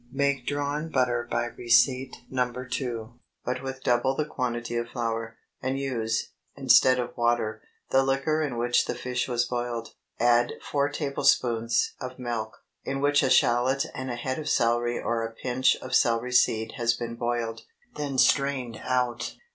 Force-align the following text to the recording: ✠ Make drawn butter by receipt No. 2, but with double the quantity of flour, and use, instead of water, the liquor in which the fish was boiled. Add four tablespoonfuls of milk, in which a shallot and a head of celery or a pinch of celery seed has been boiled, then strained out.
✠ 0.01 0.03
Make 0.11 0.47
drawn 0.47 0.89
butter 0.89 1.27
by 1.29 1.45
receipt 1.45 2.23
No. 2.27 2.51
2, 2.51 3.19
but 3.45 3.61
with 3.61 3.83
double 3.83 4.15
the 4.15 4.25
quantity 4.25 4.75
of 4.75 4.87
flour, 4.89 5.37
and 5.61 5.77
use, 5.77 6.31
instead 6.55 6.97
of 6.97 7.15
water, 7.15 7.61
the 7.91 8.01
liquor 8.01 8.41
in 8.41 8.57
which 8.57 8.85
the 8.85 8.95
fish 8.95 9.27
was 9.27 9.45
boiled. 9.45 9.93
Add 10.19 10.53
four 10.59 10.89
tablespoonfuls 10.89 11.93
of 12.01 12.17
milk, 12.17 12.57
in 12.83 12.99
which 12.99 13.21
a 13.21 13.29
shallot 13.29 13.85
and 13.93 14.09
a 14.09 14.15
head 14.15 14.39
of 14.39 14.49
celery 14.49 14.99
or 14.99 15.21
a 15.23 15.31
pinch 15.35 15.75
of 15.75 15.93
celery 15.93 16.31
seed 16.33 16.71
has 16.77 16.93
been 16.95 17.13
boiled, 17.15 17.61
then 17.95 18.17
strained 18.17 18.81
out. 18.83 19.35